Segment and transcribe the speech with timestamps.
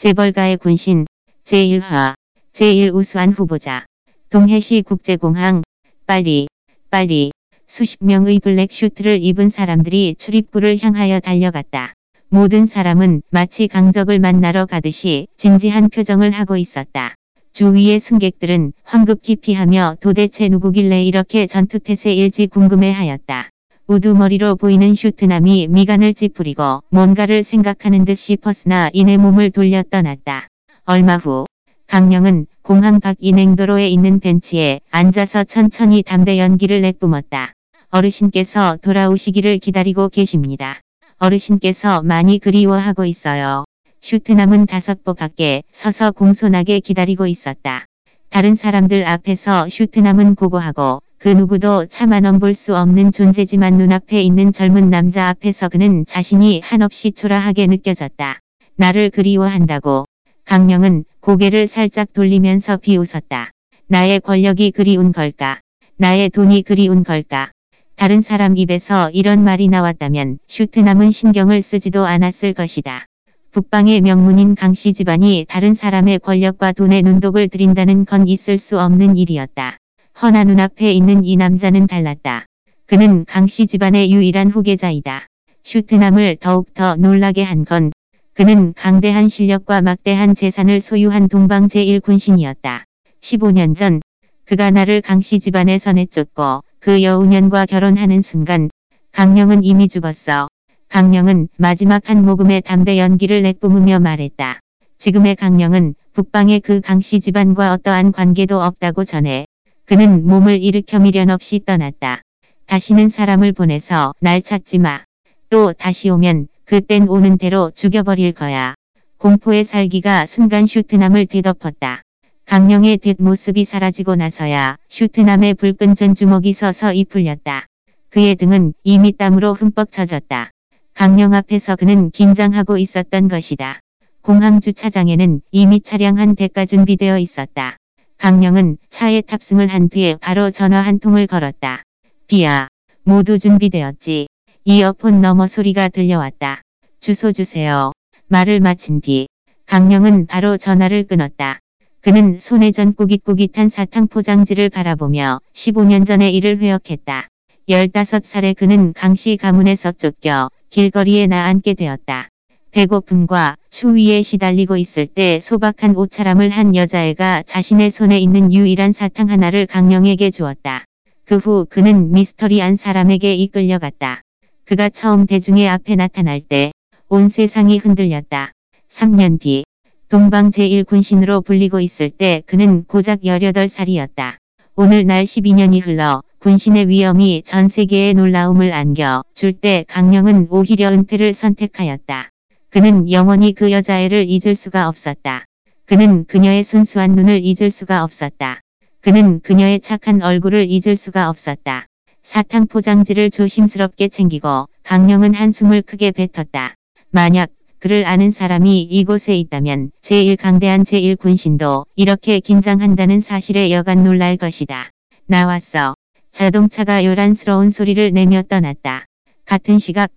[0.00, 1.04] 재벌가의 군신,
[1.44, 2.14] 제1화,
[2.54, 3.84] 제일 우수한 후보자,
[4.30, 5.60] 동해시 국제공항,
[6.06, 6.48] 빨리,
[6.90, 7.32] 빨리,
[7.66, 11.92] 수십 명의 블랙 슈트를 입은 사람들이 출입구를 향하여 달려갔다.
[12.30, 17.14] 모든 사람은 마치 강적을 만나러 가듯이 진지한 표정을 하고 있었다.
[17.52, 23.49] 주위의 승객들은 황급히 피하며 도대체 누구길래 이렇게 전투태세일지 궁금해하였다.
[23.90, 30.46] 우두머리로 보이는 슈트남이 미간을 찌푸리고 뭔가를 생각하는 듯 싶었으나 이내 몸을 돌려 떠났다.
[30.84, 31.44] 얼마 후
[31.88, 37.52] 강령은 공항 밖 인행도로에 있는 벤치에 앉아서 천천히 담배 연기를 내뿜었다.
[37.88, 40.78] 어르신께서 돌아오시기를 기다리고 계십니다.
[41.18, 43.64] 어르신께서 많이 그리워하고 있어요.
[44.02, 47.86] 슈트남은 다섯 보 밖에 서서 공손하게 기다리고 있었다.
[48.28, 54.88] 다른 사람들 앞에서 슈트남은 고고하고 그 누구도 차마 넘볼 수 없는 존재지만 눈앞에 있는 젊은
[54.88, 58.38] 남자 앞에서 그는 자신이 한없이 초라하게 느껴졌다.
[58.76, 60.06] 나를 그리워한다고.
[60.46, 63.50] 강령은 고개를 살짝 돌리면서 비웃었다.
[63.86, 65.60] 나의 권력이 그리운 걸까?
[65.98, 67.50] 나의 돈이 그리운 걸까?
[67.96, 73.04] 다른 사람 입에서 이런 말이 나왔다면 슈트남은 신경을 쓰지도 않았을 것이다.
[73.50, 79.79] 북방의 명문인 강씨 집안이 다른 사람의 권력과 돈에 눈독을 들인다는 건 있을 수 없는 일이었다.
[80.22, 82.44] 허나 눈앞에 있는 이 남자는 달랐다.
[82.86, 85.26] 그는 강씨 집안의 유일한 후계자이다.
[85.64, 87.90] 슈트남을 더욱더 놀라게 한 건
[88.34, 92.82] 그는 강대한 실력과 막대한 재산을 소유한 동방 제1군신이었다.
[93.22, 94.00] 15년 전
[94.44, 98.68] 그가 나를 강씨 집안에서 내쫓고 그 여우년과 결혼하는 순간
[99.12, 100.48] 강령은 이미 죽었어.
[100.88, 104.60] 강령은 마지막 한 모금의 담배 연기를 내뿜으며 말했다.
[104.98, 109.46] 지금의 강령은 북방의 그 강씨 집안과 어떠한 관계도 없다고 전해
[109.90, 112.22] 그는 몸을 일으켜 미련 없이 떠났다.
[112.66, 115.02] 다시는 사람을 보내서 날 찾지 마.
[115.48, 118.76] 또 다시 오면 그땐 오는 대로 죽여버릴 거야.
[119.18, 122.02] 공포의 살기가 순간 슈트남을 뒤덮었다.
[122.46, 127.66] 강령의 뒷모습이 사라지고 나서야 슈트남의 불끈 전 주먹이 서서히 풀렸다.
[128.10, 130.52] 그의 등은 이미 땀으로 흠뻑 젖었다.
[130.94, 133.80] 강령 앞에서 그는 긴장하고 있었던 것이다.
[134.22, 137.79] 공항 주차장에는 이미 차량 한 대가 준비되어 있었다.
[138.20, 141.84] 강령은 차에 탑승을 한 뒤에 바로 전화 한 통을 걸었다.
[142.26, 142.68] 비야,
[143.02, 144.26] 모두 준비되었지.
[144.64, 146.60] 이어폰 너머 소리가 들려왔다.
[147.00, 147.92] 주소 주세요.
[148.28, 149.26] 말을 마친 뒤
[149.64, 151.60] 강령은 바로 전화를 끊었다.
[152.02, 157.26] 그는 손에 전 꾸깃꾸깃한 사탕 포장지를 바라보며 15년 전의 일을 회역했다.
[157.70, 162.28] 15살에 그는 강씨 가문에서 쫓겨 길거리에 나앉게 되었다.
[162.72, 169.66] 배고픔과 추위에 시달리고 있을 때 소박한 옷차람을 한 여자애가 자신의 손에 있는 유일한 사탕 하나를
[169.66, 170.84] 강령에게 주었다.
[171.24, 174.22] 그 후 그는 미스터리한 사람에게 이끌려갔다.
[174.64, 176.72] 그가 처음 대중의 앞에 나타날 때
[177.08, 178.52] 온 세상이 흔들렸다.
[178.88, 179.64] 3년 뒤
[180.08, 184.36] 동방 제1군신으로 불리고 있을 때 그는 고작 18살이었다.
[184.76, 191.32] 오늘 날 12년이 흘러 군신의 위엄이 전 세계에 놀라움을 안겨 줄 때 강령은 오히려 은퇴를
[191.32, 192.29] 선택하였다.
[192.70, 195.44] 그는 영원히 그 여자애를 잊을 수가 없었다.
[195.86, 198.60] 그는 그녀의 순수한 눈을 잊을 수가 없었다.
[199.00, 201.86] 그는 그녀의 착한 얼굴을 잊을 수가 없었다.
[202.22, 206.76] 사탕 포장지를 조심스럽게 챙기고 강령은 한숨을 크게 뱉었다.
[207.10, 214.90] 만약 그를 아는 사람이 이곳에 있다면 제1강대한 제1군신도 이렇게 긴장한다는 사실에 여간 놀랄 것이다.
[215.26, 215.96] 나왔어.
[216.30, 219.06] 자동차가 요란스러운 소리를 내며 떠났다.
[219.44, 220.12] 같은 시각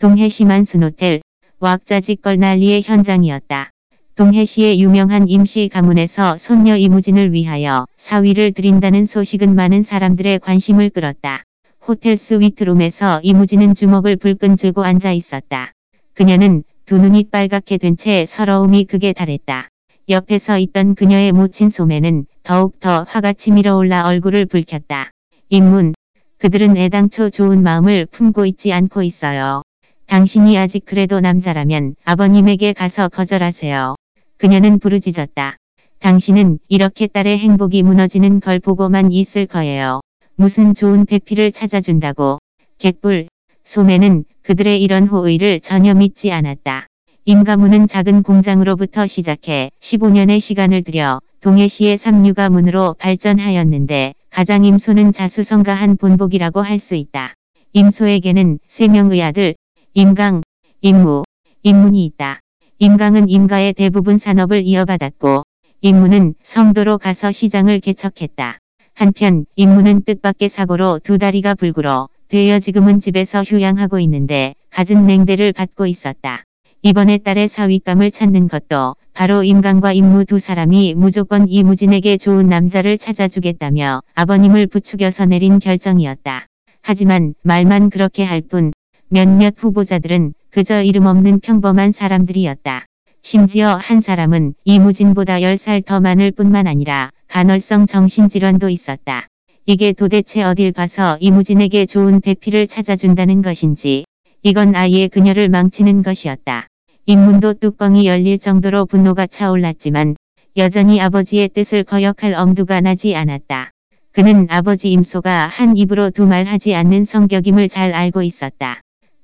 [0.00, 1.20] 동해시 만순 호텔
[1.62, 3.70] 왁자지껄 난리의 현장이었다.
[4.16, 11.44] 동해시의 유명한 임시 가문에서 손녀 이무진을 위하여 사위를 드린다는 소식은 많은 사람들의 관심을 끌었다.
[11.86, 15.70] 호텔 스위트룸에서 이무진은 주먹을 불끈 쥐고 앉아 있었다.
[16.14, 19.68] 그녀는 두 눈이 빨갛게 된 채 서러움이 극에 달했다.
[20.08, 25.12] 옆에 서 있던 그녀의 모친 소매는 더욱더 화가 치밀어 올라 얼굴을 붉혔다.
[25.48, 25.94] 인문,
[26.38, 29.62] 그들은 애당초 좋은 마음을 품고 있지 않고 있어요.
[30.06, 33.96] 당신이 아직 그래도 남자라면 아버님에게 가서 거절하세요.
[34.36, 35.56] 그녀는 부르짖었다.
[36.00, 40.00] 당신은 이렇게 딸의 행복이 무너지는 걸 보고만 있을 거예요.
[40.34, 42.38] 무슨 좋은 배필을 찾아준다고.
[42.78, 43.28] 객불,
[43.64, 46.86] 소매는 그들의 이런 호의를 전혀 믿지 않았다.
[47.24, 56.80] 임가문은 작은 공장으로부터 시작해 15년의 시간을 들여 동해시의 삼류가문으로 발전하였는데 가장 임소는 자수성가한 본복이라고 할
[56.80, 57.34] 수 있다.
[57.74, 59.54] 임소에게는 세 명의 아들,
[59.94, 60.40] 임강,
[60.80, 61.22] 임무,
[61.62, 62.40] 임문이 있다.
[62.78, 65.42] 임강은 임가의 대부분 산업을 이어받았고
[65.82, 68.56] 임무는 성도로 가서 시장을 개척했다.
[68.94, 75.86] 한편 임무는 뜻밖의 사고로 두 다리가 불구러 되어 지금은 집에서 휴양하고 있는데 갖은 냉대를 받고
[75.86, 76.44] 있었다.
[76.80, 84.00] 이번에 딸의 사위감을 찾는 것도 바로 임강과 임무 두 사람이 무조건 이무진에게 좋은 남자를 찾아주겠다며
[84.14, 86.46] 아버님을 부추겨서 내린 결정이었다.
[86.80, 88.72] 하지만 말만 그렇게 할 뿐
[89.14, 92.86] 몇몇 후보자들은 그저 이름 없는 평범한 사람들이었다.
[93.20, 99.26] 심지어 한 사람은 이무진보다 10살 더 많을 뿐만 아니라 간헐성 정신질환도 있었다.
[99.66, 104.06] 이게 도대체 어딜 봐서 이무진에게 좋은 배필을 찾아준다는 것인지
[104.42, 106.68] 이건 아예 그녀를 망치는 것이었다.
[107.04, 110.16] 인문도 뚜껑이 열릴 정도로 분노가 차올랐지만
[110.56, 113.72] 여전히 아버지의 뜻을 거역할 엄두가 나지 않았다.
[114.12, 118.80] 그는 아버지 임소가 한 입으로 두 말 하지 않는 성격임을 잘 알고 있었다.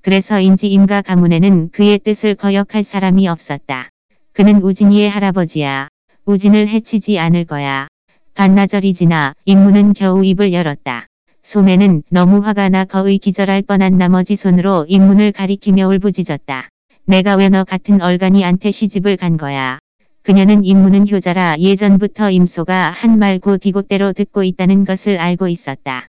[0.08, 3.90] 그래서인지 임가 가문에는 그의 뜻을 거역할 사람이 없었다.
[4.32, 5.88] 그는 우진이의 할아버지야.
[6.24, 7.88] 우진을 해치지 않을 거야.
[8.32, 11.08] 반나절이 지나 임무는 겨우 입을 열었다.
[11.42, 16.70] 소매는 너무 화가 나 거의 기절할 뻔한 나머지 손으로 입문을 가리키며 울부짖었다.
[17.04, 19.78] 내가 왜 너 같은 얼간이한테 시집을 간 거야.
[20.22, 26.06] 그녀는 임무는 효자라 예전부터 임소가 한말 곧이곳대로 듣고 있다는 것을 알고 있었다.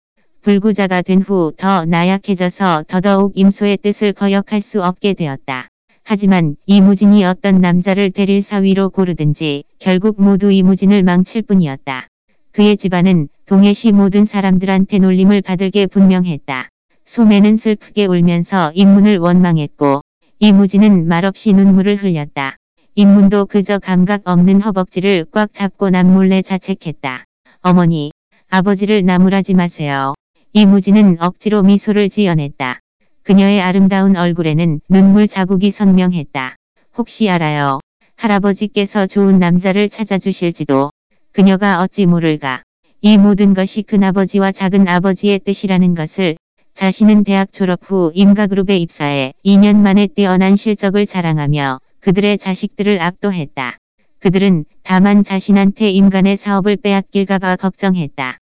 [0.48, 5.68] 불구자가 된 후 더 나약해져서 더더욱 임소의 뜻을 거역할 수 없게 되었다.
[6.06, 12.08] 하지만 이무진이 어떤 남자를 데릴 사위로 고르든지 결국 모두 이무진을 망칠 뿐이었다.
[12.54, 16.70] 그의 집안은 동해시 모든 사람들한테 놀림을 받을 게 분명했다.
[17.04, 20.00] 소매는 슬프게 울면서 인문을 원망했고
[20.40, 22.56] 이무진은 말없이 눈물을 흘렸다.
[22.96, 27.26] 인문도 그저 감각 없는 허벅지를 꽉 잡고 남몰래 자책했다.
[27.64, 28.12] 어머니,
[28.50, 30.14] 아버지를 나무라지 마세요.
[30.54, 32.80] 이무진은 억지로 미소를 지어냈다.
[33.24, 36.56] 그녀의 아름다운 얼굴에는 눈물 자국이 선명했다.
[36.98, 37.80] 혹시 알아요.
[38.16, 40.92] 할아버지께서 좋은 남자를 찾아주실지도.
[41.34, 42.64] 그녀가 어찌 모를까.
[43.02, 46.38] 이 모든 것이 큰아버지와 작은아버지의 뜻이라는 것을
[46.74, 53.78] 자신은 대학 졸업 후 임가그룹에 입사해 2년 만에 뛰어난 실적을 자랑하며 그들의 자식들을 압도했다.
[54.20, 58.38] 그들은 다만 자신한테 임간의 사업을 빼앗길까봐 걱정했다.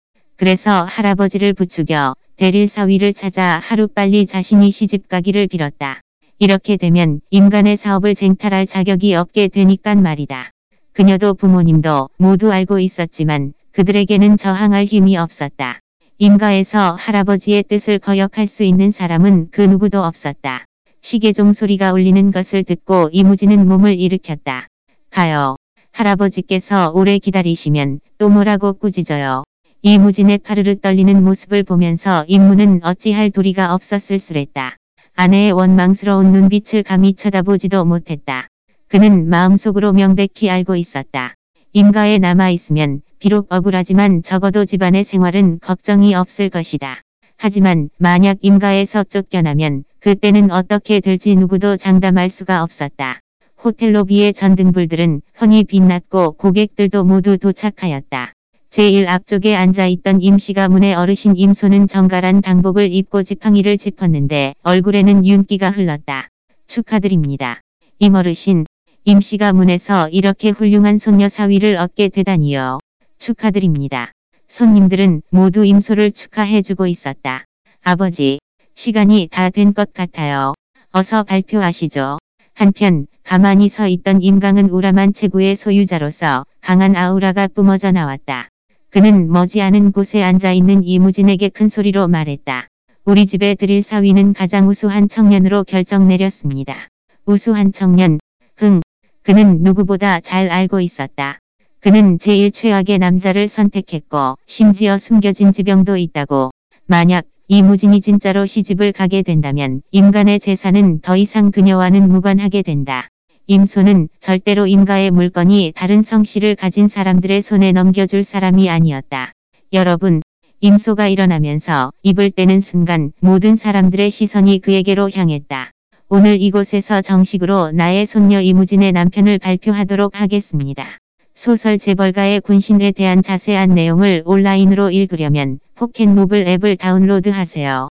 [0.44, 6.01] 그래서 할아버지를 부추겨 대릴 사위를 찾아 하루빨리 자신이 시집가기를 빌었다.
[6.38, 10.51] 이렇게 되면 인간의 사업을 쟁탈할 자격이 없게 되니깐 말이다.
[10.92, 15.80] 그녀도 부모님도 모두 알고 있었지만 그들에게는 저항할 힘이 없었다.
[16.18, 20.66] 임가에서 할아버지의 뜻을 거역할 수 있는 사람은 그 누구도 없었다.
[21.00, 24.68] 시계종 소리가 울리는 것을 듣고 이무진은 몸을 일으켰다.
[25.10, 25.56] 가요.
[25.94, 29.44] 할아버지께서 오래 기다리시면 또 뭐라고 꾸짖어요.
[29.85, 34.77] 이무진의 파르르 떨리는 모습을 보면서 임무는 어찌할 도리가 없었을 수랬다.
[35.13, 38.47] 아내의 원망스러운 눈빛을 감히 쳐다보지도 못했다.
[38.88, 41.35] 그는 마음속으로 명백히 알고 있었다.
[41.74, 47.01] 임가에 남아있으면 비록 억울하지만 적어도 집안의 생활은 걱정이 없을 것이다.
[47.35, 53.19] 하지만 만약 임가에서 쫓겨나면 그때는 어떻게 될지 누구도 장담할 수가 없었다.
[53.62, 58.32] 호텔 로비의 전등불들은 훤히 빛났고 고객들도 모두 도착하였다.
[58.73, 66.29] 제일 앞쪽에 앉아있던 임씨가 문의 어르신 임소는 정갈한 당복을 입고 지팡이를 짚었는데 얼굴에는 윤기가 흘렀다.
[66.65, 67.61] 축하드립니다.
[67.99, 68.65] 임어르신,
[69.03, 72.79] 임씨가 문에서 이렇게 훌륭한 손녀 사위를 얻게 되다니요.
[73.19, 74.11] 축하드립니다.
[74.47, 77.45] 손님들은 모두 임소를 축하해주고 있었다.
[77.83, 78.39] 아버지,
[78.73, 80.55] 시간이 다 된 것 같아요.
[80.91, 82.17] 어서 발표하시죠.
[82.55, 88.49] 한편 가만히 서 있던 임강은 우람한 체구의 소유자로서 강한 아우라가 뿜어져 나왔다.
[88.94, 92.68] 그는 머지않은 곳에 앉아있는 이무진에게 큰 소리로 말했다.
[93.06, 96.90] 우리 집에 드릴 사위는 가장 우수한 청년으로 결정 내렸습니다.
[97.26, 98.19] 우수한 청년,
[98.56, 98.81] 흥,
[99.23, 101.40] 그는 누구보다 잘 알고 있었다.
[101.80, 106.52] 그는 제일 최악의 남자를 선택했고 심지어 숨겨진 지병도 있다고.
[106.85, 113.09] 만약 이무진이 진짜로 시집을 가게 된다면 임간의 재산은 더 이상 그녀와는 무관하게 된다.
[113.45, 119.33] 임소는 절대로 임가의 물건이 다른 성씨를 가진 사람들의 손에 넘겨줄 사람이 아니었다.
[119.73, 120.21] 여러분,
[120.62, 125.71] 임소가 일어나면서 입을 떼는 순간 모든 사람들의 시선이 그에게로 향했다.
[126.07, 130.97] 오늘 이곳에서 정식으로 나의 손녀 이무진의 남편을 발표하도록 하겠습니다.
[131.35, 137.90] 소설 재벌가의 군신에 대한 자세한 내용을 온라인으로 읽으려면 포켓모블 앱을 다운로드하세요.